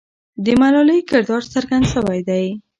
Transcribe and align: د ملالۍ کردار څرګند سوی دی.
د 0.43 0.45
ملالۍ 0.61 0.99
کردار 1.09 1.43
څرګند 1.53 1.85
سوی 1.93 2.19
دی. 2.29 2.45